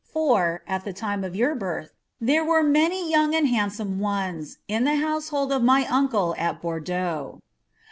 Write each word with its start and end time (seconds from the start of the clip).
Ibr, 0.15 0.61
at 0.67 0.83
the 0.83 0.97
lime 0.99 1.23
of 1.23 1.35
your 1.35 1.53
birth, 1.53 1.91
there 2.19 2.43
were 2.43 2.63
mrtny 2.63 3.07
young 3.11 3.33
aiid 3.33 3.51
liandsoine 3.51 3.97
ones, 3.99 4.57
in 4.67 4.83
the 4.83 4.95
houBcholil 4.97 5.51
uf 5.51 5.61
my 5.61 5.85
uncle, 5.85 6.33
at 6.39 6.59
Banlcaiix. 6.59 7.39